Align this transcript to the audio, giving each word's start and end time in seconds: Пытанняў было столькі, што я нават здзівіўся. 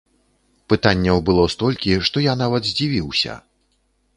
Пытанняў 0.73 1.21
было 1.27 1.45
столькі, 1.55 1.93
што 2.07 2.25
я 2.25 2.33
нават 2.43 2.63
здзівіўся. 2.71 3.37